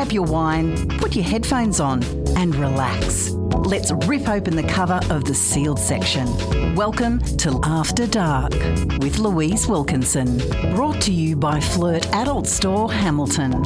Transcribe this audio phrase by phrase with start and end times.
[0.00, 2.02] grab your wine, put your headphones on,
[2.34, 3.32] and relax.
[3.66, 6.26] Let's rip open the cover of the sealed section.
[6.74, 8.54] Welcome to After Dark
[9.02, 10.38] with Louise Wilkinson.
[10.74, 13.62] Brought to you by Flirt Adult Store Hamilton.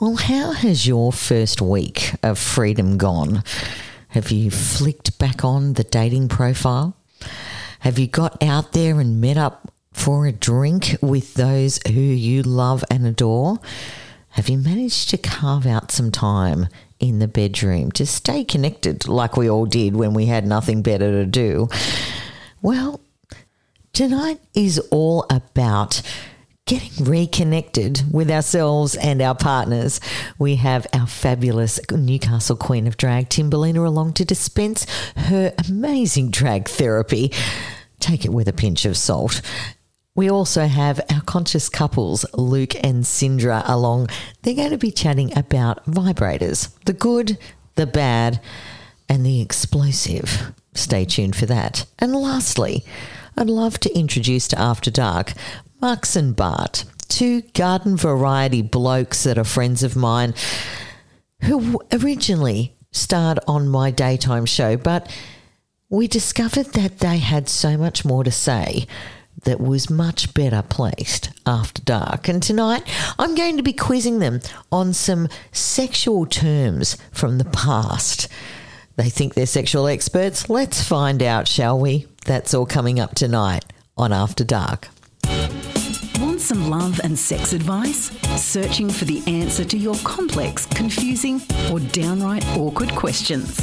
[0.00, 3.44] Well, how has your first week of freedom gone?
[4.08, 6.96] Have you flicked back on the dating profile?
[7.78, 12.42] Have you got out there and met up for a drink with those who you
[12.42, 13.60] love and adore?
[14.34, 16.66] Have you managed to carve out some time
[16.98, 21.12] in the bedroom to stay connected like we all did when we had nothing better
[21.12, 21.68] to do?
[22.60, 23.00] Well,
[23.92, 26.02] tonight is all about
[26.66, 30.00] getting reconnected with ourselves and our partners.
[30.36, 36.66] We have our fabulous Newcastle Queen of Drag, Timberlina, along to dispense her amazing drag
[36.68, 37.32] therapy.
[38.00, 39.40] Take it with a pinch of salt.
[40.16, 44.08] We also have our conscious couples, Luke and Sindra, along.
[44.42, 47.36] They're going to be chatting about vibrators the good,
[47.74, 48.40] the bad,
[49.08, 50.52] and the explosive.
[50.74, 51.86] Stay tuned for that.
[51.98, 52.84] And lastly,
[53.36, 55.32] I'd love to introduce to After Dark
[55.80, 60.34] Max and Bart, two garden variety blokes that are friends of mine
[61.42, 65.12] who originally starred on my daytime show, but
[65.88, 68.86] we discovered that they had so much more to say
[69.42, 72.28] that was much better placed after dark.
[72.28, 72.82] And tonight
[73.18, 74.40] I'm going to be quizzing them
[74.72, 78.28] on some sexual terms from the past.
[78.96, 80.48] They think they're sexual experts.
[80.48, 82.06] Let's find out, shall we?
[82.26, 83.64] That's all coming up tonight
[83.96, 84.88] on After Dark.
[86.44, 88.10] Some love and sex advice?
[88.36, 91.40] Searching for the answer to your complex, confusing,
[91.72, 93.56] or downright awkward questions?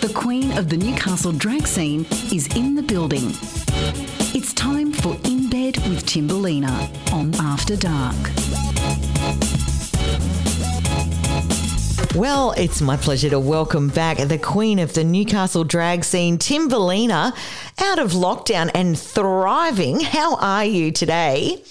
[0.00, 3.30] The queen of the Newcastle drag scene is in the building.
[4.34, 6.70] It's time for In Bed with Timberlina
[7.10, 8.14] on After Dark.
[12.14, 17.34] Well, it's my pleasure to welcome back the queen of the Newcastle drag scene, Timberlina,
[17.78, 20.00] out of lockdown and thriving.
[20.00, 21.62] How are you today?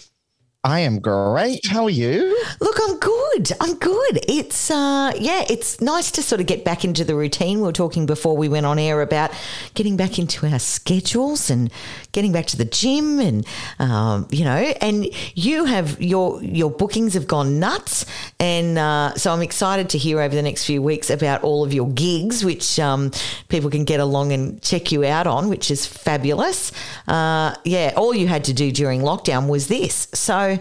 [0.66, 1.68] I am great.
[1.68, 2.36] How are you?
[2.60, 3.52] Look, I'm good.
[3.62, 4.26] I'm good.
[4.28, 7.60] It's uh yeah, it's nice to sort of get back into the routine.
[7.60, 9.32] We were talking before we went on air about
[9.76, 11.72] getting back into our schedules and
[12.14, 13.46] getting back to the gym and
[13.78, 15.06] um, you know, and
[15.36, 18.08] you have your your bookings have gone nuts
[18.40, 21.76] and uh, so I'm excited to hear over the next few weeks about all of
[21.76, 23.12] your gigs which um,
[23.50, 26.72] people can get along and check you out on, which is fabulous.
[27.08, 30.08] Uh, yeah, all you had to do during lockdown was this.
[30.14, 30.55] So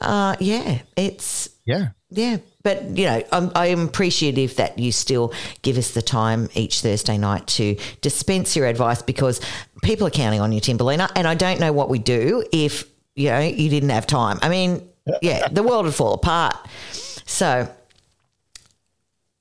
[0.00, 1.88] uh, yeah, it's Yeah.
[2.10, 5.32] yeah, but you know, I'm, I'm appreciative that you still
[5.62, 9.40] give us the time each Thursday night to dispense your advice because
[9.82, 12.84] people are counting on you, Timberlina, and I don't know what we do if
[13.14, 14.38] you know you didn't have time.
[14.42, 14.88] I mean,
[15.22, 16.56] yeah, the world would fall apart.
[17.26, 17.68] So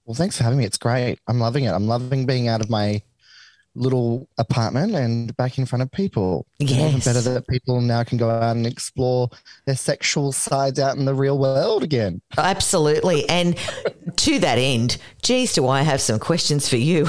[0.05, 0.65] Well, thanks for having me.
[0.65, 1.19] It's great.
[1.27, 1.71] I'm loving it.
[1.71, 3.01] I'm loving being out of my
[3.75, 6.45] little apartment and back in front of people.
[6.59, 9.29] It's even better that people now can go out and explore
[9.65, 12.21] their sexual sides out in the real world again.
[12.37, 13.57] absolutely, and
[14.17, 17.07] to that end, geez, do I have some questions for you?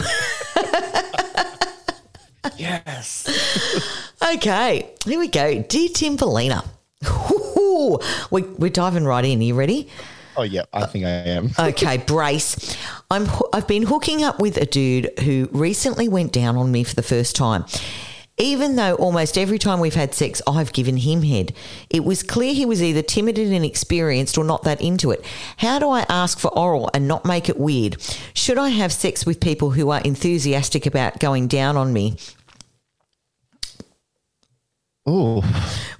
[2.56, 4.00] Yes.
[4.24, 5.62] Okay, here we go.
[5.62, 6.66] Dear Timberlina,
[7.58, 7.98] Ooh,
[8.30, 9.38] we, we're diving right in.
[9.40, 9.90] Are you ready?
[10.36, 10.62] Oh, yeah.
[10.72, 11.50] I think I am.
[11.58, 12.76] Okay, brace.
[13.10, 16.94] I'm I've been hooking up with a dude who recently went down on me for
[16.94, 17.64] the first time.
[18.36, 21.54] Even though almost every time we've had sex, I've given him head.
[21.88, 25.24] It was clear he was either timid and inexperienced or not that into it.
[25.58, 27.96] How do I ask for oral and not make it weird?
[28.34, 32.16] Should I have sex with people who are enthusiastic about going down on me?
[35.06, 35.42] Oh,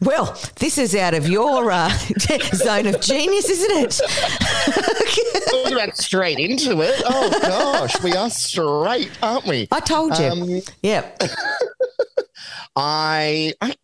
[0.01, 1.91] Well, this is out of your uh,
[2.55, 5.67] zone of genius, isn't it?
[5.67, 7.03] we went straight into it.
[7.05, 8.03] Oh, gosh.
[8.03, 9.69] We are straight, aren't we?
[9.71, 10.25] I told you.
[10.25, 11.11] Um, yeah.
[12.77, 13.75] I, I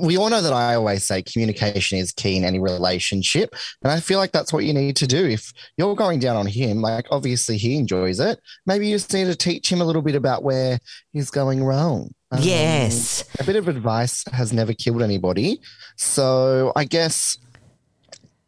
[0.00, 3.54] we all know that I always say communication is key in any relationship.
[3.82, 5.26] And I feel like that's what you need to do.
[5.26, 9.26] If you're going down on him, like obviously he enjoys it, maybe you just need
[9.26, 10.78] to teach him a little bit about where
[11.12, 12.10] he's going wrong.
[12.30, 13.24] Um, Yes.
[13.38, 15.60] A bit of advice has never killed anybody.
[15.96, 17.36] So I guess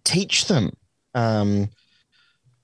[0.05, 0.71] teach them
[1.15, 1.69] um,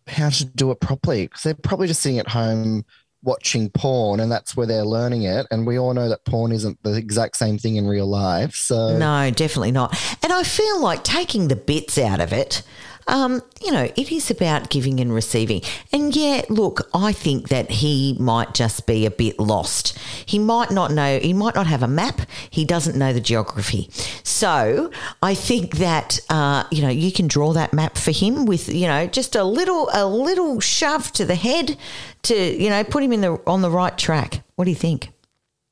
[0.06, 2.84] how to do it properly because they're probably just sitting at home
[3.22, 5.46] watching porn and that's where they're learning it.
[5.50, 8.54] And we all know that porn isn't the exact same thing in real life.
[8.54, 9.96] So No, definitely not.
[10.22, 12.62] And I feel like taking the bits out of it,
[13.06, 15.62] um, you know, it is about giving and receiving.
[15.92, 19.98] And yeah, look, I think that he might just be a bit lost.
[20.26, 23.88] He might not know, he might not have a map, he doesn't know the geography.
[24.22, 24.90] So
[25.22, 28.86] I think that, uh, you know, you can draw that map for him with, you
[28.86, 31.76] know, just a little, a little shove to the head
[32.22, 34.42] to, you know, put him in the, on the right track.
[34.56, 35.10] What do you think?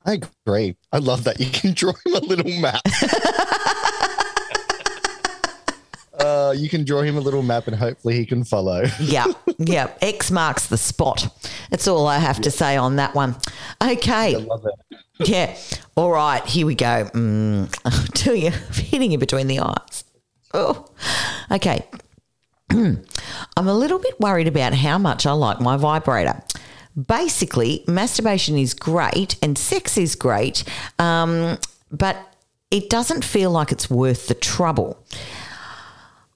[0.05, 0.15] I
[0.47, 0.77] agree.
[0.93, 1.41] I love that.
[1.41, 2.81] You can draw him a little map.
[6.21, 8.85] uh, you can draw him a little map and hopefully he can follow.
[9.01, 9.27] yeah,
[9.59, 9.91] yeah.
[10.01, 11.29] X marks the spot.
[11.71, 13.37] That's all I have to say on that one.
[13.83, 14.35] Okay.
[14.35, 15.29] I love it.
[15.29, 15.57] Yeah.
[15.97, 16.45] All right.
[16.45, 17.09] Here we go.
[17.15, 20.05] Mm, I'll tell you, hitting you between the eyes.
[20.53, 20.87] Oh.
[21.51, 21.87] Okay.
[22.71, 22.99] I'm
[23.57, 26.43] a little bit worried about how much I like my vibrator.
[27.07, 30.65] Basically, masturbation is great and sex is great,
[30.99, 31.59] um,
[31.91, 32.17] but
[32.71, 34.99] it doesn't feel like it's worth the trouble.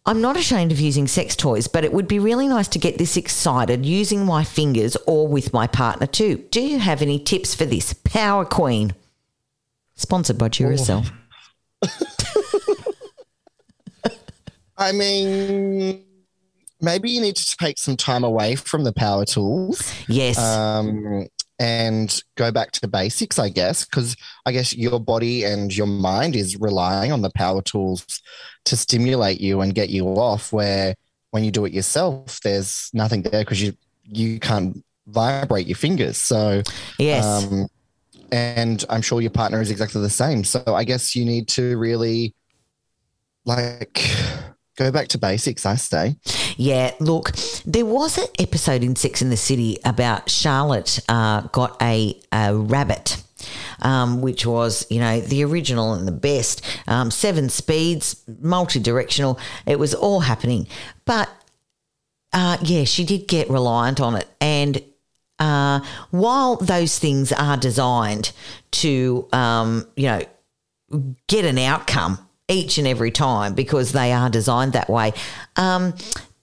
[0.07, 2.99] I'm not ashamed of using sex toys, but it would be really nice to get
[2.99, 6.45] this excited using my fingers or with my partner too.
[6.51, 7.95] Do you have any tips for this?
[7.95, 8.95] Power Queen.
[9.95, 11.11] Sponsored by Duracell.
[14.77, 16.05] I mean,
[16.81, 19.91] maybe you need to take some time away from the power tools.
[20.09, 20.37] Yes.
[20.39, 21.29] Um,
[21.59, 25.87] and go back to the basics, I guess, because I guess your body and your
[25.87, 28.05] mind is relying on the power tools
[28.65, 30.53] to stimulate you and get you off.
[30.53, 30.95] Where
[31.31, 33.75] when you do it yourself, there's nothing there because you
[34.05, 36.19] you can't vibrate your fingers.
[36.19, 36.63] So
[36.99, 37.25] yes.
[37.25, 37.69] um,
[38.33, 40.45] and I'm sure your partner is exactly the same.
[40.45, 42.35] So I guess you need to really
[43.45, 44.03] like
[44.77, 45.67] go back to basics.
[45.67, 46.17] I say.
[46.57, 47.33] Yeah, look,
[47.65, 52.55] there was an episode in Sex in the City about Charlotte uh, got a, a
[52.55, 53.23] rabbit.
[53.83, 56.65] Um, which was, you know, the original and the best.
[56.87, 59.39] Um, seven speeds, multi directional.
[59.67, 60.67] It was all happening.
[61.05, 61.29] But
[62.33, 64.27] uh, yeah, she did get reliant on it.
[64.41, 64.83] And
[65.39, 65.81] uh,
[66.11, 68.33] while those things are designed
[68.73, 70.23] to, um, you know,
[71.27, 72.19] get an outcome
[72.49, 75.13] each and every time because they are designed that way.
[75.57, 75.95] Um,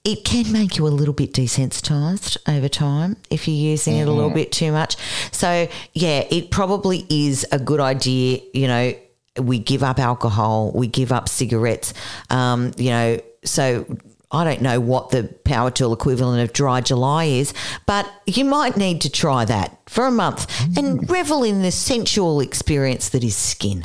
[0.04, 4.10] it can make you a little bit desensitized over time if you're using it a
[4.10, 4.96] little bit too much.
[5.30, 8.40] So, yeah, it probably is a good idea.
[8.52, 8.94] You know,
[9.40, 11.94] we give up alcohol, we give up cigarettes,
[12.30, 13.86] um, you know, so.
[14.34, 17.52] I don't know what the power tool equivalent of dry July is,
[17.84, 22.40] but you might need to try that for a month and revel in the sensual
[22.40, 23.84] experience that is skin.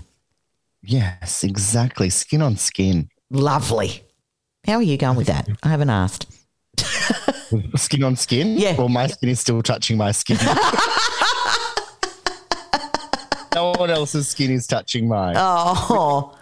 [0.81, 2.09] Yes, exactly.
[2.09, 3.09] Skin on skin.
[3.29, 4.06] Lovely.
[4.67, 5.47] How are you going with that?
[5.63, 6.27] I haven't asked.
[7.77, 8.57] Skin on skin?
[8.57, 8.75] Yeah.
[8.75, 10.35] Well, my skin is still touching my skin.
[13.55, 15.35] no one else's skin is touching mine.
[15.37, 16.37] Oh,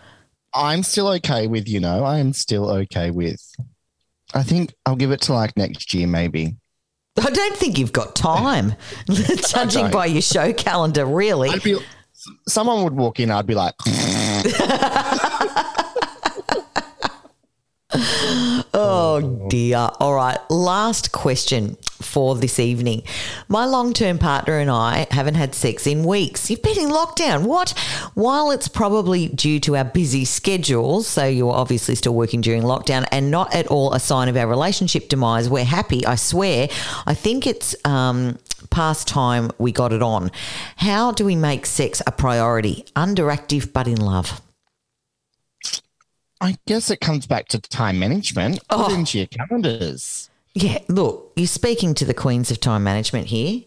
[0.56, 3.40] I'm still okay with, you know, I am still okay with.
[4.34, 6.56] I think I'll give it to like next year, maybe.
[7.22, 8.74] I don't think you've got time,
[9.48, 11.50] judging by your show calendar, really.
[11.50, 11.78] I'd be,
[12.48, 13.76] someone would walk in, I'd be like,
[18.78, 19.90] Oh dear.
[20.02, 20.38] All right.
[20.50, 23.04] Last question for this evening.
[23.48, 26.50] My long term partner and I haven't had sex in weeks.
[26.50, 27.44] You've been in lockdown.
[27.44, 27.72] What?
[28.14, 33.06] While it's probably due to our busy schedules, so you're obviously still working during lockdown
[33.12, 36.68] and not at all a sign of our relationship demise, we're happy, I swear.
[37.06, 38.38] I think it's um,
[38.72, 40.32] past time we got it on.
[40.76, 42.84] How do we make sex a priority?
[42.96, 44.42] Underactive but in love.
[46.42, 48.60] I guess it comes back to time management.
[48.70, 48.92] Oh.
[48.92, 50.30] it into your calendars.
[50.54, 53.64] Yeah, look, you're speaking to the queens of time management here.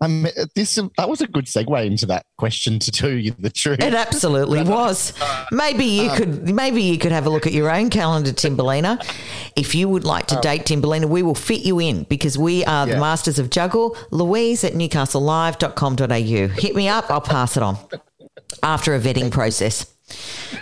[0.00, 3.80] Um, this that was a good segue into that question to tell you the truth.
[3.80, 5.12] It absolutely was.
[5.52, 9.04] Maybe you could maybe you could have a look at your own calendar, Timberlina.
[9.56, 12.86] If you would like to date Timberlina, we will fit you in because we are
[12.86, 13.96] the masters of juggle.
[14.10, 16.48] Louise at newcastlelive.com.au.
[16.60, 17.76] Hit me up, I'll pass it on.
[18.62, 19.93] After a vetting process.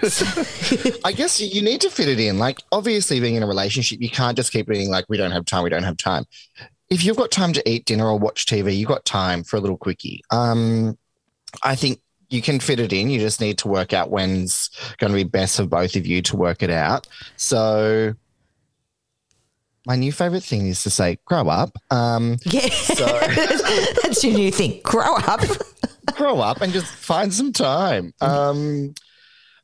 [1.04, 2.38] I guess you- need to fit it in.
[2.38, 5.44] Like, obviously, being in a relationship, you can't just keep being like, we don't have
[5.44, 6.24] time, we don't have time.
[6.90, 9.60] If you've got time to eat dinner or watch TV, you've got time for a
[9.60, 10.22] little quickie.
[10.30, 10.98] Um,
[11.62, 13.10] I think you can fit it in.
[13.10, 16.20] You just need to work out when's going to be best for both of you
[16.22, 17.06] to work it out.
[17.36, 18.14] So,
[19.86, 21.76] my new favorite thing is to say, grow up.
[21.90, 22.68] Um, Yeah.
[24.02, 24.80] That's your new thing.
[24.84, 25.40] Grow up.
[26.14, 28.12] grow up and just find some time.
[28.20, 28.94] Um,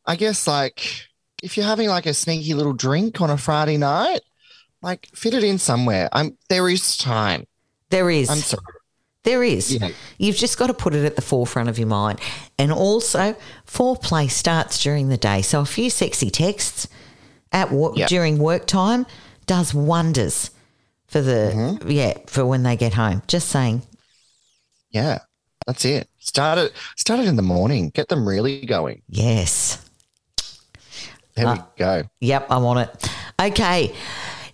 [0.09, 1.07] I guess like
[1.43, 4.21] if you're having like a sneaky little drink on a Friday night,
[4.83, 6.09] like fit it in somewhere.
[6.13, 7.47] I'm there is time.
[7.91, 8.29] There is.
[8.31, 8.63] I'm sorry.
[9.25, 9.75] There is.
[9.75, 9.91] Yeah.
[10.19, 12.21] You've just got to put it at the forefront of your mind.
[12.59, 13.37] And also,
[13.67, 15.43] foreplay starts during the day.
[15.43, 16.89] So a few sexy texts
[17.53, 18.07] at work Yeah.
[18.07, 19.05] during work time
[19.47, 20.51] does wonders
[21.07, 21.91] for the Mm-hmm.
[21.91, 23.23] yeah for when they get home.
[23.27, 23.83] Just saying.
[24.91, 25.19] Yeah,
[25.67, 26.09] that's it.
[26.19, 26.73] Start it.
[26.97, 27.91] Start it in the morning.
[27.91, 29.03] Get them really going.
[29.09, 29.85] Yes.
[31.39, 32.03] There Uh, we go.
[32.21, 33.11] Yep, I want it.
[33.41, 33.95] Okay.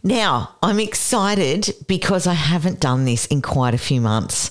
[0.02, 4.50] Now, I'm excited because I haven't done this in quite a few months.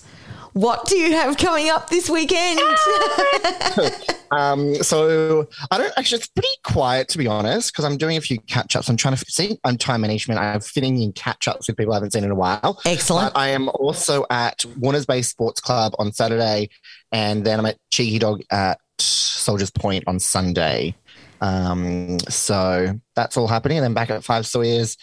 [0.54, 2.60] What do you have coming up this weekend?
[4.32, 6.18] Um, so I don't actually.
[6.18, 8.90] It's pretty quiet to be honest, because I'm doing a few catch ups.
[8.90, 9.60] I'm trying to see.
[9.63, 10.40] I'm time management.
[10.40, 12.82] I'm fitting in catch ups with people I haven't seen in a while.
[12.84, 13.32] Excellent.
[13.36, 16.70] But I am also at Warner's Bay Sports Club on Saturday,
[17.12, 20.96] and then I'm at Cheeky Dog at Soldiers Point on Sunday.
[21.44, 23.78] Um, so that's all happening.
[23.78, 24.96] And then back at Five Sawyers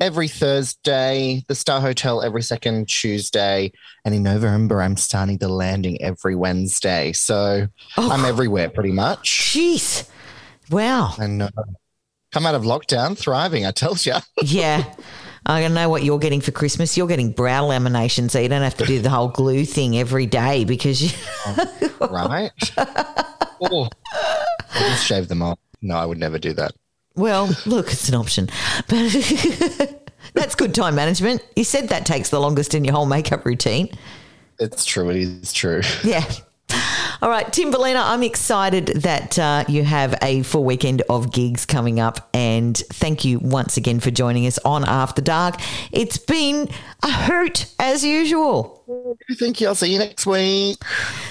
[0.00, 3.72] every Thursday, the Star Hotel every second Tuesday,
[4.04, 7.12] and in November I'm starting the landing every Wednesday.
[7.12, 8.10] So Oh.
[8.12, 9.28] I'm everywhere pretty much.
[9.52, 10.08] Jeez.
[10.70, 11.14] Wow.
[11.18, 11.50] And uh,
[12.30, 14.14] come out of lockdown thriving, I tell you.
[14.42, 14.84] Yeah.
[15.46, 16.96] I don't know what you're getting for Christmas.
[16.96, 20.26] You're getting brow lamination, so you don't have to do the whole glue thing every
[20.26, 21.10] day because you.
[22.00, 22.50] right?
[22.76, 23.88] oh,
[24.74, 25.58] I'll just shave them off.
[25.80, 26.72] No, I would never do that.
[27.14, 28.48] Well, look, it's an option.
[28.88, 31.42] But that's good time management.
[31.56, 33.88] You said that takes the longest in your whole makeup routine.
[34.58, 35.10] It's true.
[35.10, 35.82] It is true.
[36.04, 36.24] Yeah.
[37.20, 41.98] All right, Timberlina, I'm excited that uh, you have a full weekend of gigs coming
[41.98, 42.28] up.
[42.32, 45.56] And thank you once again for joining us on After Dark.
[45.90, 46.68] It's been
[47.02, 48.84] a hoot as usual.
[49.38, 49.66] Thank you.
[49.66, 50.78] I'll see you next week.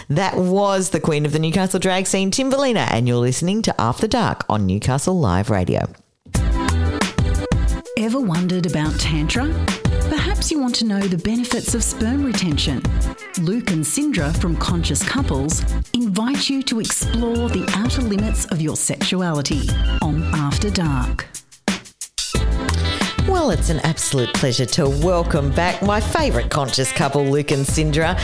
[0.09, 4.07] That was the Queen of the Newcastle drag scene, Timberlina, and you're listening to After
[4.07, 5.87] Dark on Newcastle Live Radio.
[7.99, 9.47] Ever wondered about Tantra?
[10.07, 12.79] Perhaps you want to know the benefits of sperm retention.
[13.41, 15.63] Luke and Sindra from Conscious Couples
[15.93, 19.67] invite you to explore the outer limits of your sexuality
[20.03, 21.27] on After Dark.
[23.27, 28.15] Well, it's an absolute pleasure to welcome back my favourite conscious couple, Luke and Sindra.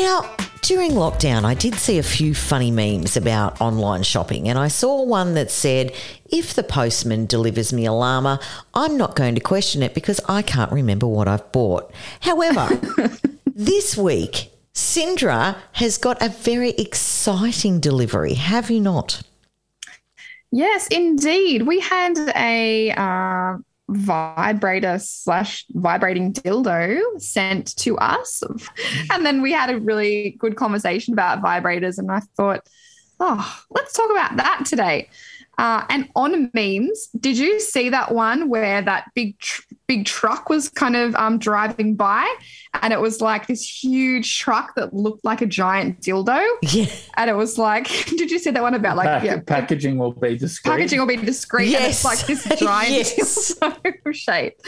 [0.00, 0.30] Now,
[0.62, 5.02] during lockdown, I did see a few funny memes about online shopping, and I saw
[5.02, 5.92] one that said,
[6.30, 8.38] If the postman delivers me a llama,
[8.74, 11.90] I'm not going to question it because I can't remember what I've bought.
[12.20, 12.80] However,
[13.56, 19.22] this week, Sindra has got a very exciting delivery, have you not?
[20.52, 21.62] Yes, indeed.
[21.62, 23.58] We had a uh,
[23.88, 28.42] vibrator slash vibrating dildo sent to us.
[29.10, 31.98] And then we had a really good conversation about vibrators.
[31.98, 32.66] And I thought,
[33.20, 35.08] oh, let's talk about that today.
[35.56, 40.48] Uh, and on memes, did you see that one where that big tr- big truck
[40.50, 42.32] was kind of um, driving by,
[42.82, 46.86] and it was like this huge truck that looked like a giant dildo, Yeah.
[47.16, 50.12] and it was like, did you see that one about like Pack- yeah, packaging will
[50.12, 50.70] be discreet.
[50.70, 51.96] packaging will be discreet and Yes.
[51.96, 53.54] it's like this giant Yes.
[53.58, 54.60] dildo shape.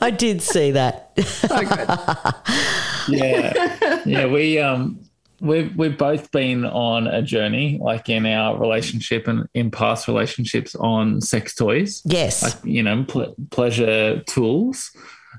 [0.00, 1.12] I did see that.
[1.24, 3.18] So good.
[3.18, 4.26] yeah, yeah.
[4.26, 5.00] We um
[5.46, 10.74] we've we've both been on a journey, like in our relationship and in past relationships,
[10.74, 12.42] on sex toys, Yes.
[12.42, 14.90] like you know, ple- pleasure tools.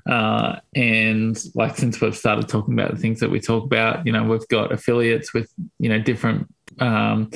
[0.08, 4.12] Uh, and like since we've started talking about the things that we talk about, you
[4.12, 6.46] know, we've got affiliates with you know different
[6.78, 7.30] um,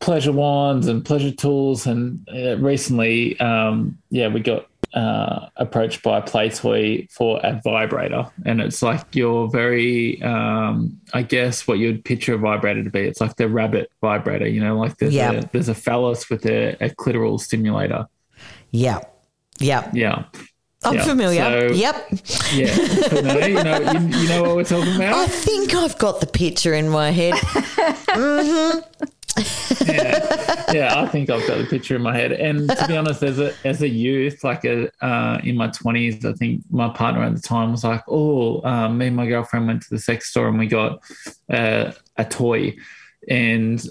[0.00, 1.86] pleasure wands and pleasure tools.
[1.86, 8.60] And uh, recently, um, yeah, we got uh, approached by Playtoy for a vibrator, and
[8.60, 13.00] it's like your very, um, I guess, what you'd picture a vibrator to be.
[13.00, 15.32] It's like the rabbit vibrator, you know, like there's Yeah.
[15.32, 18.06] a there's a phallus with a, a clitoral stimulator.
[18.70, 19.00] Yeah.
[19.58, 19.90] Yeah.
[19.94, 20.24] Yeah,
[20.84, 21.04] I'm Yeah.
[21.04, 21.68] familiar.
[21.68, 22.08] So- yep.
[22.52, 22.76] yeah.
[23.22, 25.14] No, you know, you, you know what we're talking about?
[25.14, 27.34] I think I've got the picture in my head.
[29.86, 32.32] yeah, yeah, I think I've got the picture in my head.
[32.32, 36.24] And to be honest, as a as a youth, like a uh, in my twenties,
[36.24, 39.66] I think my partner at the time was like, "Oh, um, me and my girlfriend
[39.66, 41.02] went to the sex store and we got
[41.52, 42.76] uh, a toy,
[43.28, 43.84] and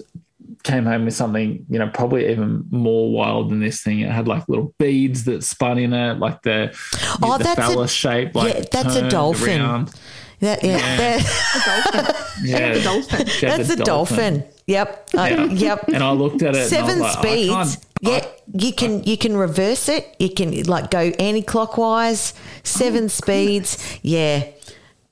[0.66, 4.00] came home with something, you know, probably even more wild than this thing.
[4.00, 6.76] It had like little beads that spun in it, like the
[7.22, 9.60] Oh, the that's a- phallus shape, like yeah, that's a dolphin.
[9.60, 9.92] around.
[10.40, 10.96] That, yeah, Yeah.
[10.96, 13.26] that- Yeah, The dolphin.
[13.26, 14.44] she that's a dolphin.
[14.66, 15.08] Yep.
[15.16, 15.44] Uh, Yeah.
[15.46, 15.88] Yep.
[15.88, 16.68] And I looked at it.
[16.68, 17.76] Seven and I was like, I speeds.
[17.76, 20.14] can't- yeah, you can you can reverse it.
[20.18, 22.34] You can like go anti-clockwise.
[22.62, 23.78] Seven speeds.
[24.02, 24.44] Yeah,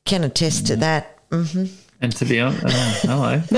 [0.05, 1.19] can attest to that.
[2.05, 3.43] And to be honest, oh, hello.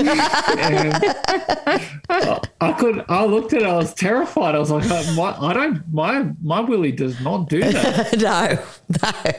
[2.09, 3.03] And I could.
[3.09, 3.67] I looked at it.
[3.67, 4.55] I was terrified.
[4.55, 5.83] I was like, uh, my, I don't.
[5.93, 8.17] My my Willie does not do that.
[8.17, 8.57] no,
[9.03, 9.33] no.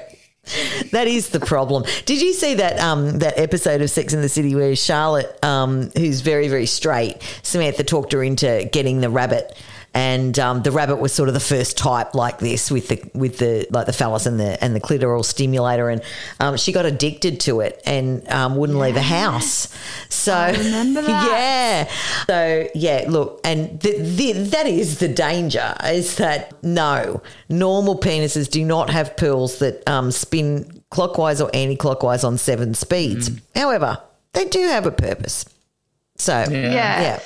[0.91, 1.85] That is the problem.
[2.05, 5.89] Did you see that um, that episode of Sex in the City where Charlotte, um,
[5.97, 9.57] who's very very straight, Samantha talked her into getting the rabbit,
[9.99, 13.39] and um, the rabbit was sort of the first type like this with the with
[13.39, 16.03] the like the phallus and the and the clitoral stimulator, and
[16.39, 19.77] um, she got addicted to it and um, wouldn't leave the house.
[20.09, 21.89] So remember that.
[21.89, 21.91] yeah,
[22.29, 28.49] so yeah, look, and the, the, that is the danger is that no normal penises
[28.49, 33.33] do not have pearls that um, spin clockwise or anti-clockwise on seven speeds.
[33.57, 34.01] However,
[34.33, 35.45] they do have a purpose.
[36.19, 36.71] So Yeah.
[36.73, 37.21] Yeah.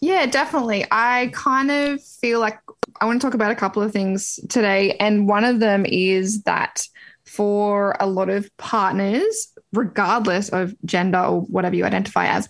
[0.00, 0.26] Yeah.
[0.26, 0.86] Definitely.
[0.90, 2.58] I kind of feel like
[3.00, 4.96] I want to talk about a couple of things today.
[4.98, 6.86] And one of them is that
[7.24, 12.48] for a lot of partners, regardless of gender or whatever you identify as,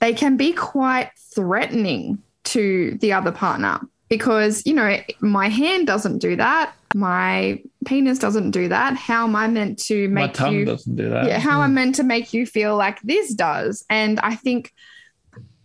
[0.00, 6.18] they can be quite threatening to the other partner because, you know, my hand doesn't
[6.18, 6.72] do that.
[6.94, 8.96] My penis doesn't do that.
[8.96, 11.26] How am I meant to make My tongue you doesn't do that.
[11.26, 11.74] yeah, how am I'm hmm.
[11.74, 13.84] meant to make you feel like this does.
[13.90, 14.72] And I think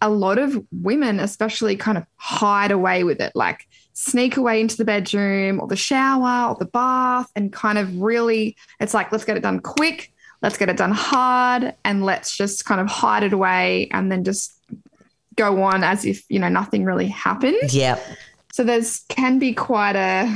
[0.04, 4.76] a lot of women, especially, kind of hide away with it, like sneak away into
[4.76, 9.24] the bedroom or the shower or the bath, and kind of really, it's like, let's
[9.24, 13.24] get it done quick, let's get it done hard, and let's just kind of hide
[13.24, 14.60] it away and then just
[15.36, 17.72] go on as if, you know, nothing really happened.
[17.72, 17.98] Yeah.
[18.54, 20.28] So there's can be quite a,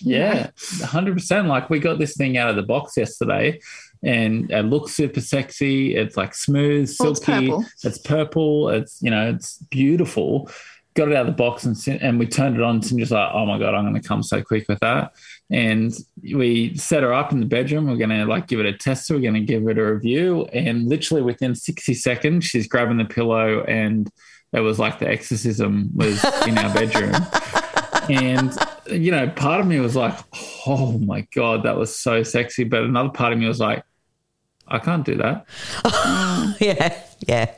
[0.00, 0.48] Yeah,
[0.82, 1.46] hundred percent.
[1.46, 3.60] Like we got this thing out of the box yesterday,
[4.02, 5.94] and it looks super sexy.
[5.94, 7.48] It's like smooth, Well, it's silky.
[7.48, 7.64] purple.
[7.84, 8.68] It's purple.
[8.70, 10.50] It's you know, it's beautiful.
[10.94, 12.76] Got it out of the box and and we turned it on.
[12.76, 15.12] And Sindra's like, "Oh my god, I'm going to come so quick with that."
[15.50, 17.88] And we set her up in the bedroom.
[17.90, 19.16] We're going to like give it a tester.
[19.16, 20.46] We're going to give it a review.
[20.46, 24.10] And literally within 60 seconds, she's grabbing the pillow, and
[24.52, 27.14] it was like the exorcism was in our bedroom
[28.08, 28.52] and
[28.86, 30.16] you know part of me was like
[30.66, 33.84] oh my god that was so sexy but another part of me was like
[34.68, 35.46] i can't do that
[36.60, 36.96] Yeah.
[37.26, 37.46] Yeah.
[37.46, 37.56] can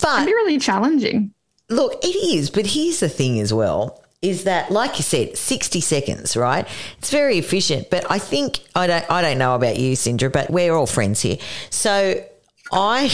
[0.00, 1.32] But be really challenging.
[1.70, 2.50] look, it is.
[2.50, 6.66] But here's the thing as well is that, like you said, 60 seconds, right?
[6.98, 7.88] It's very efficient.
[7.90, 11.20] But I think, I don't, I don't know about you, Sindra, but we're all friends
[11.22, 11.36] here.
[11.70, 12.24] So
[12.72, 13.10] I,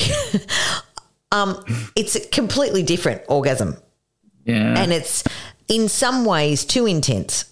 [1.34, 1.64] um,
[1.96, 3.76] it's a completely different orgasm.
[4.44, 5.24] yeah And it's
[5.68, 7.44] in some ways too intense.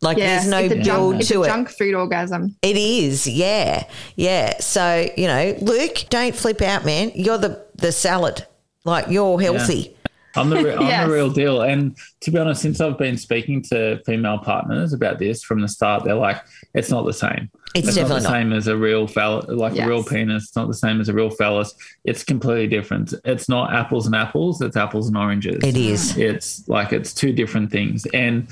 [0.00, 1.46] Like Yeah, there's no it's a build junk, it's to a it.
[1.48, 2.56] junk food orgasm.
[2.62, 3.84] It is, yeah,
[4.16, 4.60] yeah.
[4.60, 7.10] So you know, Luke, don't flip out, man.
[7.14, 8.46] You're the the salad.
[8.84, 9.96] Like you're healthy.
[10.36, 11.06] I'm the, re- I'm Yes.
[11.06, 15.18] the real deal and to be honest since i've been speaking to female partners about
[15.18, 16.42] this from the start they're like
[16.74, 18.32] it's not the same It's not definitely the not.
[18.32, 19.86] same as a real phallus, like Yes.
[19.86, 20.44] a real penis.
[20.44, 21.74] It's not the same as a real phallus.
[22.04, 23.14] It's completely different.
[23.24, 24.60] It's not apples and apples.
[24.60, 25.62] It's apples and oranges.
[25.64, 26.16] It is.
[26.16, 28.06] It's like it's two different things.
[28.14, 28.48] And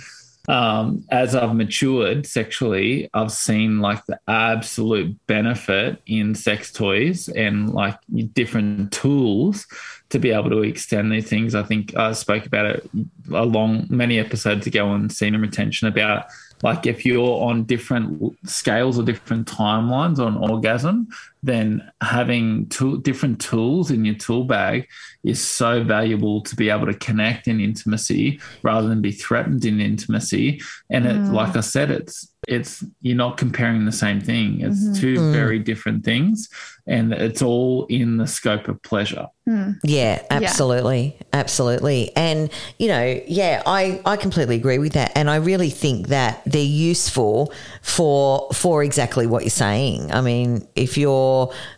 [0.49, 7.73] um, as I've matured sexually, I've seen like the absolute benefit in sex toys and
[7.73, 7.97] like
[8.35, 9.67] different tools
[10.13, 11.55] to be able to extend these things.
[11.55, 12.91] I think I spoke about it
[13.33, 16.27] along many episodes ago on semen retention about
[16.63, 21.09] like if you're on different scales or different timelines on orgasm,
[21.43, 24.89] then having tool, different tools in your tool bag
[25.25, 29.81] is so valuable to be able to connect in intimacy rather than be threatened in
[29.81, 30.61] intimacy.
[30.91, 31.33] And it, mm.
[31.33, 34.61] like I said, it's it's you're not comparing the same thing.
[34.61, 34.95] It's mm-hmm.
[34.95, 35.33] two mm.
[35.33, 36.49] very different things,
[36.87, 39.29] and it's all in the scope of pleasure.
[39.47, 39.73] Hmm.
[39.83, 41.17] Yeah, absolutely.
[41.33, 42.15] Absolutely.
[42.15, 45.11] And, you know, yeah, I, I completely agree with that.
[45.17, 47.53] And I really think that they're useful
[47.83, 50.13] for for exactly what you're saying.
[50.13, 51.13] I mean, if you're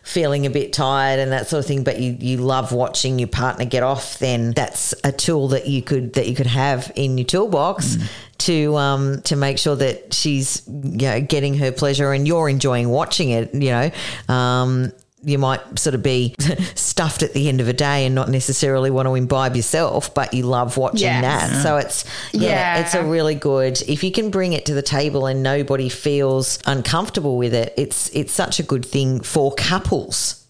[0.03, 3.27] feeling a bit tired and that sort of thing, but you, you love watching your
[3.27, 7.17] partner get off, then that's a tool that you could that you could have in
[7.17, 7.97] your toolbox
[8.37, 12.89] to um to make sure that she's you know getting her pleasure and you're enjoying
[12.89, 13.91] watching it, you know.
[14.33, 14.91] Um
[15.25, 16.35] you might sort of be
[16.75, 20.33] stuffed at the end of a day and not necessarily want to imbibe yourself, but
[20.33, 21.21] you love watching Yes.
[21.51, 21.63] that.
[21.63, 22.79] So it's yeah, Yeah.
[22.81, 26.59] it's a really good if you can bring it to the table and nobody feels
[26.65, 30.41] uncomfortable with it, it's it's such a good thing for couples.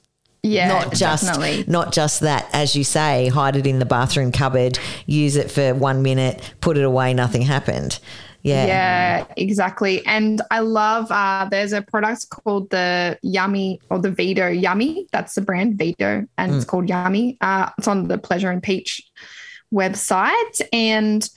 [0.43, 1.63] Yeah, not just definitely.
[1.67, 5.73] not just that, as you say, hide it in the bathroom cupboard, use it for
[5.73, 7.97] one minute, put it away, nothing happened.
[8.45, 8.65] Yeah.
[8.67, 10.05] Yeah, exactly.
[10.05, 15.07] And I love uh there's a product called the Yummy or the VeDO Yummy.
[15.11, 17.37] That's the brand VeDO and it's called Yummy.
[17.41, 19.01] Uh it's on the Pleasure and Peach
[19.73, 21.27] website and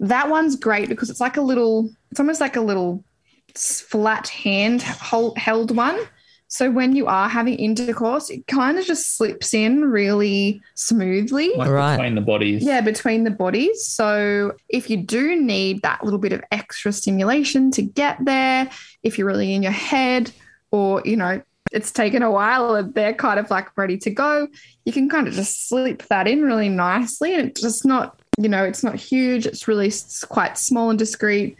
[0.00, 3.04] that one's great because it's like a little it's almost like a little
[3.54, 5.98] flat hand hold, held one.
[6.48, 11.52] So when you are having intercourse, it kind of just slips in really smoothly.
[11.56, 11.96] Like Right.
[11.96, 12.62] between the bodies.
[12.62, 13.84] Yeah, between the bodies.
[13.86, 18.70] So if you do need that little bit of extra stimulation to get there,
[19.02, 20.30] if you're really in your head
[20.70, 24.46] or, you know, it's taken a while and they're kind of like ready to go,
[24.84, 28.48] you can kind of just slip that in really nicely and it's just not you
[28.48, 29.46] know, it's not huge.
[29.46, 29.90] It's really
[30.28, 31.56] quite small and discreet.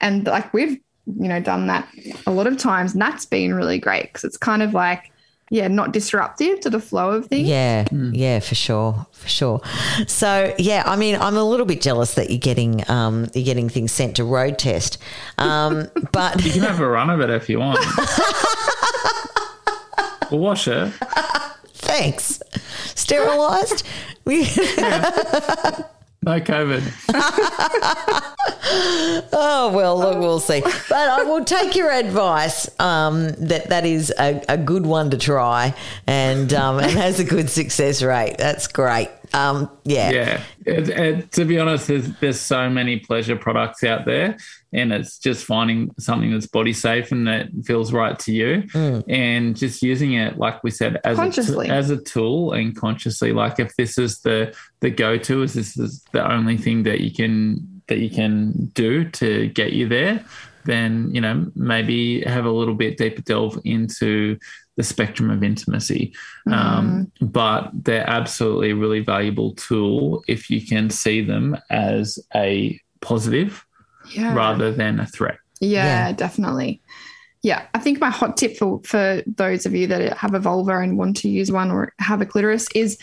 [0.00, 1.88] And like we've, you know, done that
[2.26, 2.92] a lot of times.
[2.92, 5.10] And that's been really great because it's kind of like,
[5.50, 7.46] yeah, not disruptive to the flow of things.
[7.46, 9.60] Yeah, yeah, for sure, for sure.
[10.06, 13.68] So yeah, I mean, I'm a little bit jealous that you're getting um, you're getting
[13.68, 14.96] things sent to road test,
[15.36, 17.78] um, but You can have a run of it if you want.
[20.30, 20.90] we'll wash it.
[21.74, 22.40] thanks.
[22.94, 23.86] Sterilized.
[24.24, 24.46] We-
[26.24, 26.82] No COVID.
[29.32, 30.60] oh well, look, we'll see.
[30.60, 32.70] But I will take your advice.
[32.80, 35.74] Um, that that is a, a good one to try,
[36.06, 38.36] and um, and has a good success rate.
[38.38, 39.10] That's great.
[39.34, 40.10] Um, yeah.
[40.10, 40.42] Yeah.
[40.64, 44.36] It, it, to be honest, there's, there's so many pleasure products out there,
[44.72, 48.64] and it's just finding something that's body safe and that feels right to you,
[49.08, 51.22] and just using it, like we said, as a,
[51.70, 53.32] as a tool and consciously.
[53.32, 57.00] Like if this is the the go to, is this is the only thing that
[57.00, 60.24] you can that you can do to get you there,
[60.64, 64.38] then you know maybe have a little bit deeper delve into
[64.76, 66.14] the spectrum of intimacy.
[66.50, 72.80] Um, but they're absolutely a really valuable tool if you can see them as a
[73.02, 73.66] positive
[74.10, 74.34] Yeah.
[74.34, 75.38] rather than a threat.
[75.60, 76.12] Yeah, Yeah.
[76.12, 76.80] definitely.
[77.42, 80.78] Yeah, I think my hot tip for for those of you that have a vulva
[80.78, 82.98] and want to use one or have a clitoris is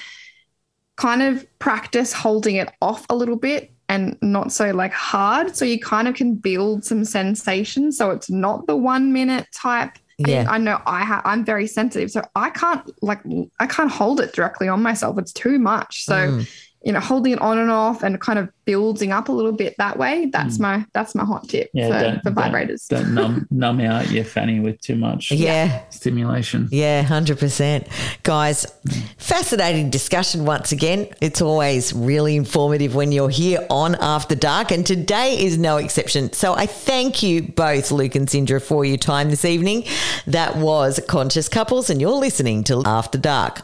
[0.98, 5.64] kind of practice holding it off a little bit and not so like hard so
[5.66, 10.46] you kind of can build some sensation so it's not the 1 minute type Yeah.
[10.50, 13.22] I know I ha- I'm very sensitive so I can't like
[13.62, 16.50] I can't hold it directly on myself it's too much so Mm.
[16.84, 19.76] You know holding it on and off and kind of building up a little bit
[19.78, 20.62] that way that's mm.
[20.62, 24.10] my that's my hot tip Yeah, for, don't- for don't- vibrators Don't numb, numb out
[24.12, 25.82] your fanny with too much Yeah.
[25.90, 26.68] stimulation.
[26.72, 27.88] Yeah, 100%.
[28.24, 29.02] Guys, mm.
[29.18, 31.08] fascinating discussion once again.
[31.22, 36.32] It's always really informative when you're here on After Dark, and today is no exception.
[36.34, 39.84] So I thank you both, Luke and Sindra, for your time this evening.
[40.28, 43.62] That was Conscious Couples, and you're listening to After Dark.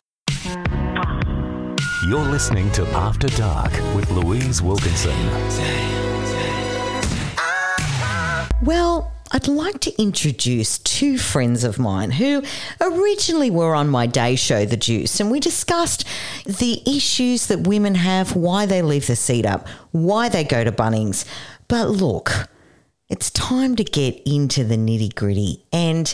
[2.07, 5.15] You're listening to After Dark with Louise Wilkinson.
[8.61, 12.43] Well, I'd like to introduce two friends of mine who
[12.79, 16.05] originally were on my day show, The Juice, and we discussed
[16.45, 20.71] the issues that women have, why they leave the seat up, why they go to
[20.71, 21.25] Bunnings.
[21.67, 22.49] But look,
[23.09, 26.13] it's time to get into the nitty gritty, and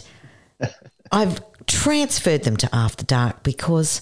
[1.11, 4.01] I've transferred them to After Dark because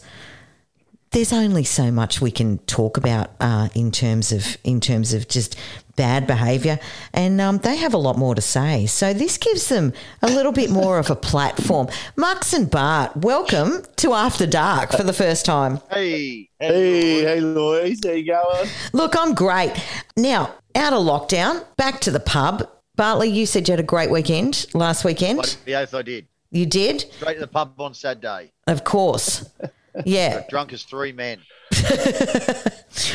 [1.12, 5.28] there's only so much we can talk about uh, in terms of in terms of
[5.28, 5.56] just
[5.96, 6.80] bad behaviour,
[7.14, 8.86] and um, they have a lot more to say.
[8.86, 9.92] So this gives them
[10.22, 11.88] a little bit more of a platform.
[12.16, 15.82] Max and Bart, welcome to After Dark for the first time.
[15.92, 18.70] Hey, Hey, hey, Louise, how you going?
[18.94, 19.74] Look, I'm great.
[20.16, 22.70] Now out of lockdown, back to the pub.
[22.96, 25.38] Bartley, you said you had a great weekend last weekend.
[25.66, 26.28] Bloody oath I did.
[26.52, 28.52] You did, Straight to the pub on Saturday.
[28.68, 29.50] of course.
[30.06, 30.44] Yeah.
[30.50, 31.40] Drunk as three men.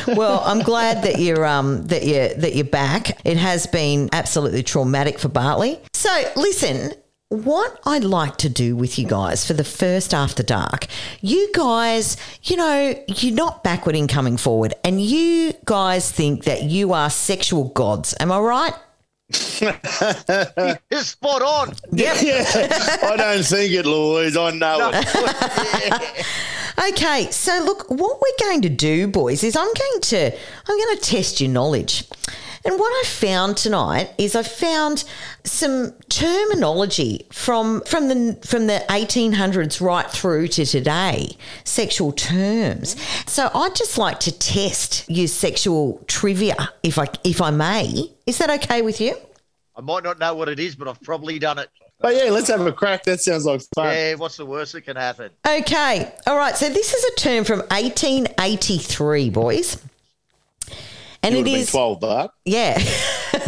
[0.07, 3.19] Well, I'm glad that you're um that you that you're back.
[3.25, 5.79] It has been absolutely traumatic for Bartley.
[5.93, 6.91] So listen.
[7.29, 10.85] What I'd like to do with you guys for the first After Dark,
[11.21, 16.63] you guys, you know, you're not backward in coming forward, and you guys think that
[16.63, 18.13] you are sexual gods.
[18.19, 18.73] Am I right?
[20.91, 21.73] It's spot on.
[21.91, 22.17] Yep.
[22.21, 24.37] Yeah, I don't think it, Louise.
[24.37, 26.25] I know it.
[26.89, 30.31] Okay, so look, what we're going to do, boys, is I'm going to
[30.67, 32.03] I'm going to test your knowledge.
[32.65, 35.03] And what I found tonight is I found
[35.43, 42.95] some terminology from from the from the 1800s right through to today, sexual terms.
[43.27, 48.11] So I'd just like to test your sexual trivia, if I if I may.
[48.25, 49.15] Is that okay with you?
[49.75, 51.69] I might not know what it is, but I've probably done it.
[51.99, 53.03] But yeah, let's have a crack.
[53.03, 53.93] That sounds like fun.
[53.93, 55.29] Yeah, what's the worst that can happen?
[55.47, 56.11] Okay.
[56.27, 56.55] All right.
[56.55, 59.81] So this is a term from 1883, boys.
[61.25, 62.77] And You it would have been 12, but Yeah.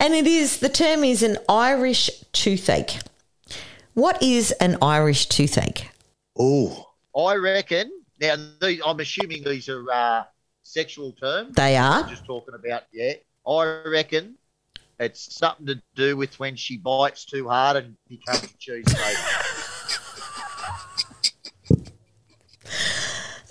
[0.00, 2.98] and it is, the term is an Irish toothache.
[3.94, 5.90] What is an Irish toothache?
[6.38, 7.90] oh, I reckon.
[8.20, 10.24] Now, the, I'm assuming these are uh,
[10.62, 11.54] sexual terms.
[11.54, 12.02] They We're are.
[12.08, 13.12] just talking about, yeah.
[13.46, 14.34] I reckon
[14.98, 19.16] it's something to do with when she bites too hard and becomes a cheesecake.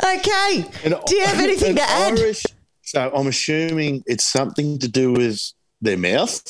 [0.06, 0.66] Okay.
[0.84, 2.20] An- Do you have anything to add?
[2.20, 2.44] Irish,
[2.84, 5.42] so I'm assuming it's something to do with
[5.82, 6.42] their mouth.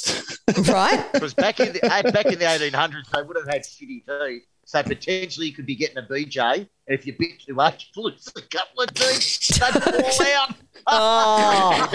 [0.69, 1.03] Right?
[1.11, 4.81] Because back in the back in the 1800s, they would have had shitty teeth, So
[4.83, 6.39] potentially you could be getting a BJ.
[6.59, 9.59] And if you bit too much, lose a couple of teeth.
[9.59, 10.55] They fall out.
[10.87, 11.89] Oh,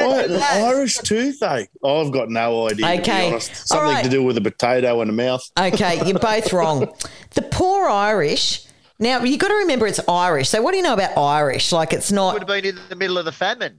[0.00, 1.68] Oh, Irish toothache.
[1.84, 2.86] I've got no idea.
[2.86, 3.38] to be Okay.
[3.40, 4.04] Something right.
[4.04, 5.42] to do with a potato in the mouth.
[5.58, 6.88] okay, you're both wrong.
[7.34, 8.64] The poor Irish.
[9.00, 10.48] Now you got to remember it's Irish.
[10.48, 11.70] So what do you know about Irish?
[11.72, 12.34] Like it's not.
[12.34, 13.78] Would have been in the middle of the famine.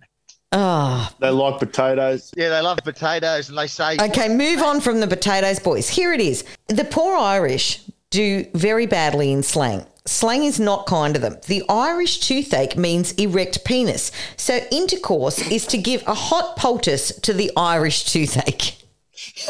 [0.51, 2.31] Oh, They like potatoes.
[2.35, 4.29] Yeah, they love potatoes, and they say okay.
[4.29, 5.87] Move on from the potatoes, boys.
[5.89, 6.43] Here it is.
[6.67, 9.85] The poor Irish do very badly in slang.
[10.05, 11.37] Slang is not kind to them.
[11.45, 14.11] The Irish toothache means erect penis.
[14.37, 18.75] So intercourse is to give a hot poultice to the Irish toothache.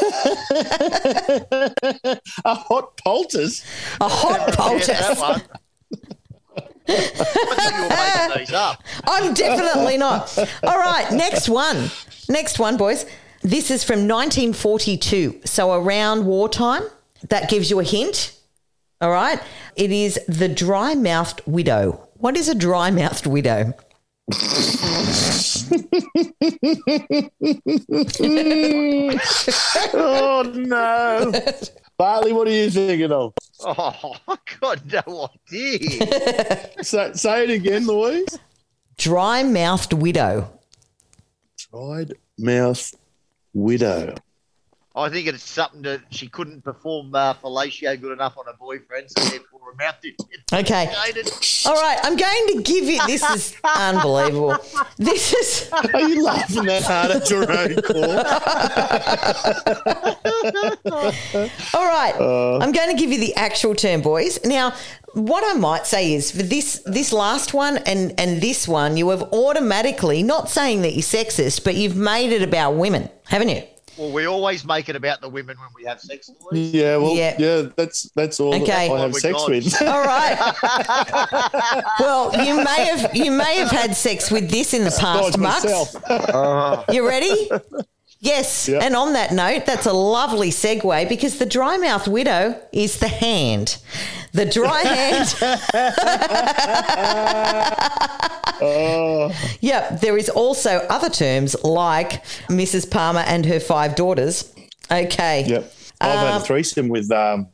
[2.44, 3.64] A hot poultice.
[4.00, 4.86] A hot Yeah, poultice.
[4.88, 5.42] that one.
[5.42, 5.46] I
[5.92, 6.69] thought you were making these up.
[9.04, 10.36] I'm definitely not.
[10.62, 11.90] All right, next one.
[12.28, 13.06] Next one, boys.
[13.42, 16.82] This is from 1942, so around wartime.
[17.28, 18.36] That gives you a hint.
[19.00, 19.40] All right.
[19.76, 22.08] It is the dry mouthed widow.
[22.14, 23.74] What is a dry mouthed widow?
[29.92, 31.32] Oh no.
[31.98, 33.34] Bartley, what are you thinking of?
[33.62, 36.82] Oh, I got no idea.
[36.82, 38.38] Say, say it again, Louise.
[38.96, 40.50] Dry mouthed widow.
[41.70, 42.96] Dried mouthed
[43.52, 44.14] widow.
[45.00, 49.10] I think it's something that she couldn't perform uh, fellatio good enough on her boyfriend,
[49.10, 50.84] so therefore her mouth didn't get Okay.
[50.84, 51.32] irritated.
[51.66, 51.98] All right.
[52.02, 54.56] I'm going to give you this is unbelievable.
[54.98, 58.04] This is Are you laughing that hard at your own call?
[61.74, 62.14] All right.
[62.62, 64.38] I'm going to give you the actual term, boys.
[64.44, 64.74] Now,
[65.14, 69.08] what I might say is for this this last one and and this one, you
[69.10, 73.62] have automatically not saying that you're sexist, but you've made it about women, haven't you?
[73.96, 76.72] Well, we always make it about the women when we have sex, Louise.
[76.72, 77.34] Yeah, well, Yeah.
[77.38, 78.64] yeah, that's that's all Okay.
[78.88, 79.50] that I have my sex God.
[79.50, 79.82] with.
[79.82, 81.84] All right.
[82.00, 85.36] well, you may have you may have had sex with this in the past, Dodge
[85.38, 85.64] Max.
[85.64, 86.84] myself.
[86.92, 87.50] You ready?
[88.20, 88.68] Yes.
[88.68, 88.80] Yeah.
[88.82, 93.08] And on that note, that's a lovely segue because the dry mouth widow is the
[93.08, 93.78] hand.
[94.32, 95.34] The dry hand.
[98.62, 100.00] Oh, Yep.
[100.00, 102.90] There is also other terms like Mrs.
[102.90, 104.52] Palmer and her five daughters.
[104.90, 105.44] Okay.
[105.46, 105.72] yep.
[106.00, 107.48] I've had Um, a threesome with um,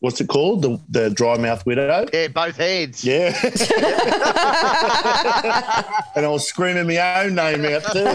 [0.00, 0.62] what's it called?
[0.62, 2.06] The the dry mouth widow.
[2.12, 3.04] Yeah, both hands.
[3.04, 3.36] Yeah.
[6.14, 8.06] and I was screaming my own name out too.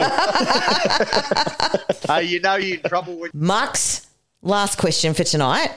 [2.13, 4.07] Hey, you know you're in trouble when Max,
[4.41, 5.71] last question for tonight.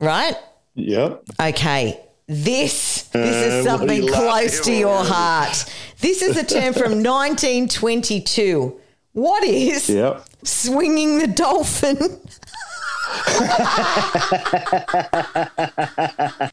[0.00, 0.34] Right?
[0.76, 1.22] Yep.
[1.40, 2.00] Okay.
[2.28, 5.08] This this Uh, is what something close to your already?
[5.10, 5.64] heart.
[6.00, 8.74] This is a term from 1922.
[9.12, 10.24] What is Yep.
[10.44, 11.96] swinging the dolphin?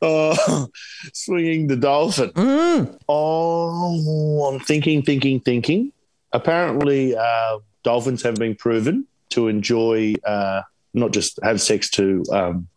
[0.02, 0.68] Oh,
[1.14, 2.30] swinging the dolphin.
[2.32, 2.98] Mm.
[3.10, 5.92] Oh, I'm thinking, thinking, thinking.
[6.32, 10.62] Apparently, uh, dolphins have been proven to enjoy uh,
[10.94, 12.68] not just have sex to um,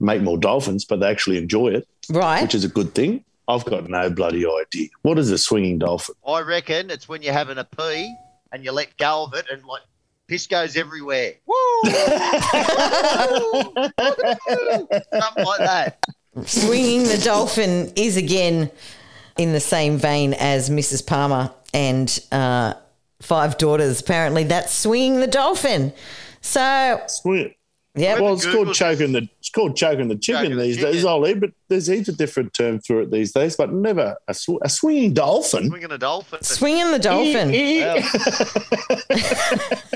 [0.00, 2.42] make more dolphins, but they actually enjoy it, Right.
[2.42, 3.24] which is a good thing.
[3.48, 4.88] I've got no bloody idea.
[5.02, 6.14] What is a swinging dolphin?
[6.26, 8.14] I reckon it's when you're having a pee
[8.52, 9.82] and you let go of it and like
[10.28, 11.32] piss goes everywhere.
[11.46, 11.54] Woo!
[15.20, 15.98] Something like that.
[16.44, 18.70] Swinging the dolphin is again
[19.38, 21.04] in the same vein as Mrs.
[21.06, 22.74] Palmer and uh,
[23.20, 24.00] five daughters.
[24.00, 25.92] Apparently, that's swinging the dolphin.
[26.40, 27.54] So, Swing.
[27.98, 30.76] Yeah, Well, it's Google- called choking the it's called choking the chicken Choking the these
[30.76, 30.92] chicken.
[30.92, 31.34] days, Ollie.
[31.34, 33.56] But there's heaps of different term for it these days.
[33.56, 35.68] But never a, sw- a swinging dolphin.
[35.68, 36.42] Swinging a dolphin.
[36.42, 37.52] swinging the dolphin.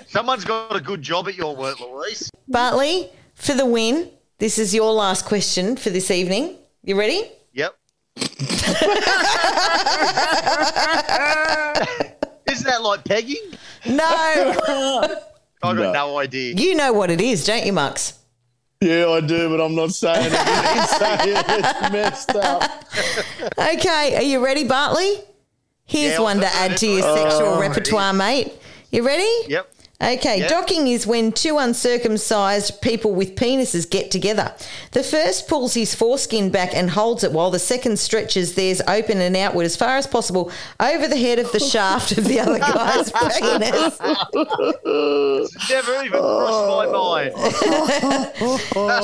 [0.09, 2.31] Someone's got a good job at your work, Louise.
[2.49, 6.57] Bartley, for the win, this is your last question for this evening.
[6.83, 7.23] You ready?
[7.55, 7.75] Yep.
[12.51, 13.53] Isn't that like pegging?
[13.87, 15.17] No.
[15.63, 15.93] I got No.
[15.93, 16.55] no, idea.
[16.55, 18.15] you know what it is, don't you, Max?
[18.81, 20.33] Yeah, I do, but I'm not saying it.
[20.33, 21.45] You didn't say it.
[21.49, 22.85] It's messed up.
[23.57, 25.19] Okay, are you ready, Bartley?
[25.85, 26.99] Here's Yeah, one to add to it.
[26.99, 27.69] your Oh, sexual ready.
[27.69, 28.53] repertoire, mate.
[28.91, 29.31] You ready?
[29.49, 29.72] Yep.
[30.03, 30.49] Okay, Yep.
[30.51, 34.53] docking is when two uncircumcised people with penises get together.
[34.91, 39.21] The first pulls his foreskin back and holds it while the second stretches theirs open
[39.21, 42.59] and outward as far as possible over the head of the shaft of the other
[42.59, 43.99] guy's penis.
[44.85, 47.33] It's never even crossed my mind.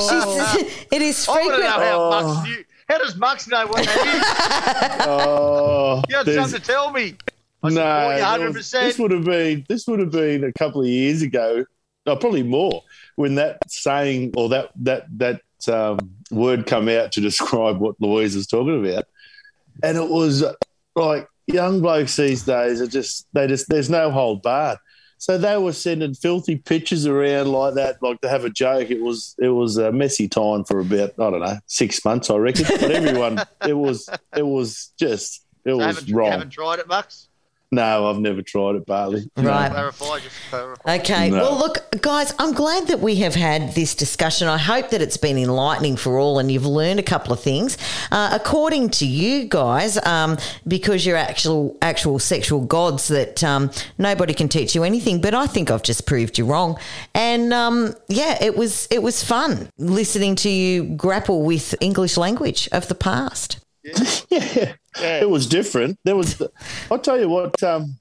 [0.01, 1.61] She's- it is I want to frequent.
[1.63, 2.57] know how Max knew.
[2.59, 2.63] Oh.
[2.89, 5.05] How does Max know what that is?
[5.07, 7.15] Oh, You had there's- something to tell me.
[7.63, 8.71] I no, there 100%.
[8.71, 11.65] this would have been this would have been a couple of years ago,
[12.05, 12.83] no, probably more,
[13.15, 15.99] when that saying or that that that um,
[16.31, 19.05] word come out to describe what Louise was talking about,
[19.83, 20.43] and it was
[20.95, 24.77] like young blokes these days are just they just there's no hold barred.
[25.17, 28.89] So they were sending filthy pictures around like that, like to have a joke.
[28.89, 32.37] It was it was a messy time for about I don't know six months, I
[32.37, 32.65] reckon.
[32.69, 36.31] But everyone, it was it was just it So was haven't, wrong.
[36.31, 37.27] haven't tried it, Max?
[37.71, 39.29] No, I've never tried it, Bartley.
[39.37, 39.69] Right.
[39.69, 40.95] Clarify, just clarify.
[40.95, 41.29] Okay.
[41.29, 41.37] No.
[41.37, 44.47] Well, look, guys, I'm glad that we have had this discussion.
[44.47, 47.77] I hope that it's been enlightening for all and you've learned a couple of things.
[48.11, 54.33] Uh, according to you guys, um, because you're actual actual sexual gods, that um, nobody
[54.33, 55.21] can teach you anything.
[55.21, 56.79] But I think I've just proved you wrong.
[57.13, 62.67] And um, yeah, it was it was fun listening to you grapple with English language
[62.71, 63.59] of the past.
[64.29, 65.97] yeah, it was different.
[66.03, 66.41] There was,
[66.91, 67.95] I'll tell you what, um,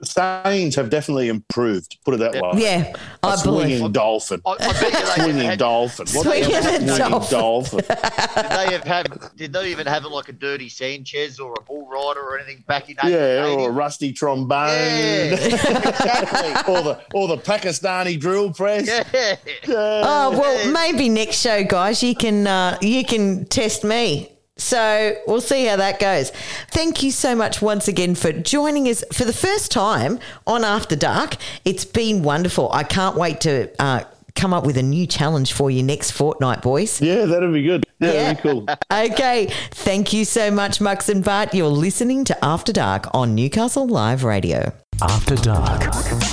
[0.00, 1.98] sayings have definitely improved.
[2.04, 2.50] Put it that way.
[2.62, 2.92] Yeah,
[3.24, 3.92] A I swinging believe.
[3.92, 4.40] dolphin.
[4.46, 6.06] I, I bet you they Swinging had, dolphin.
[6.12, 7.38] What Swinging the hell's a swinging dolphin.
[7.38, 7.78] dolphin?
[7.88, 11.88] did they have, have did they even have like a dirty Sanchez or a bull
[11.88, 14.68] rider or anything back in Yeah, or a rusty trombone.
[14.68, 16.72] Yeah, exactly.
[16.74, 18.86] or the or the Pakistani drill press.
[18.86, 19.34] Yeah.
[19.66, 24.30] Oh well, maybe next show, guys, you can uh, you can test me.
[24.58, 26.30] So we'll see how that goes.
[26.70, 30.96] Thank you so much once again for joining us for the first time on After
[30.96, 31.36] Dark.
[31.64, 32.70] It's been wonderful.
[32.72, 34.02] I can't wait to uh,
[34.34, 37.00] come up with a new challenge for you next fortnight, boys.
[37.00, 37.84] Yeah, that'd be good.
[38.00, 38.32] Yeah, Yeah.
[38.32, 38.66] that'd be cool.
[38.90, 41.54] Okay, thank you so much, Max and Bart.
[41.54, 44.72] You're listening to After Dark on Newcastle Live Radio.
[45.02, 45.84] After Dark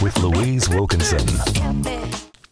[0.02, 1.20] with Louise Wilkinson.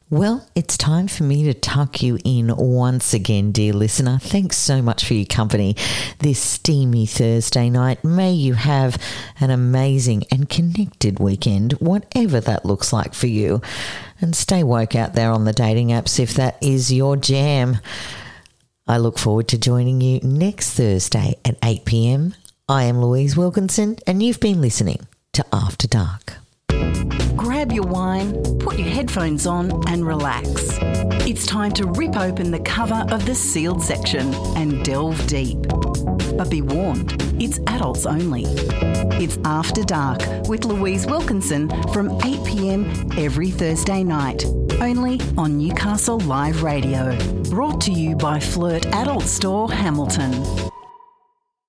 [0.09, 4.19] Well, it's time for me to tuck you in once again, dear listener.
[4.19, 5.75] Thanks so much for your company
[6.19, 8.03] this steamy Thursday night.
[8.03, 9.01] May you have
[9.39, 13.61] an amazing and connected weekend, whatever that looks like for you.
[14.21, 17.77] And stay woke out there on the dating apps if that is your jam.
[18.85, 22.35] I look forward to joining you next Thursday at 8 pm.
[22.67, 26.42] I am Louise Wilkinson, and you've been listening to After Dark.
[27.35, 30.49] Grab your wine, put your headphones on, and relax.
[31.25, 35.57] It's time to rip open the cover of the sealed section and delve deep.
[36.37, 38.45] But be warned, it's adults only.
[39.21, 44.45] It's After Dark with Louise Wilkinson from 8 pm every Thursday night,
[44.81, 47.17] only on Newcastle Live Radio.
[47.49, 50.72] Brought to you by Flirt Adult Store Hamilton.